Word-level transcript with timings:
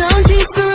Don't 0.00 0.30
for. 0.54 0.69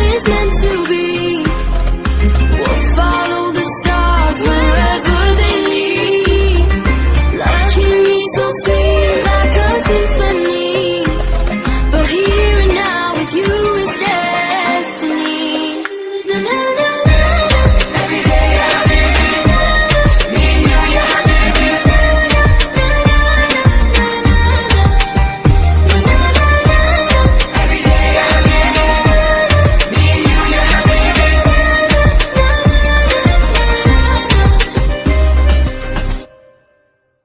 is 0.00 0.28
my 0.28 0.39